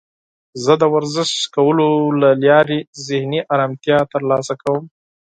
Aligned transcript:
زه 0.63 0.73
د 0.81 0.83
ورزش 0.95 1.31
کولو 1.55 1.89
له 2.21 2.29
لارې 2.47 2.79
ذهني 3.07 3.39
آرامتیا 3.53 3.97
ترلاسه 4.13 4.53
کوم. 4.63 4.83